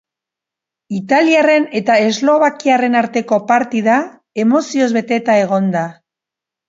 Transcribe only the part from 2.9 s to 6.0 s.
arteko partida emozioz beteta egon da.